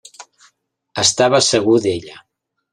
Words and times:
Estava 1.03 1.43
segur 1.51 1.79
d'ella. 1.87 2.21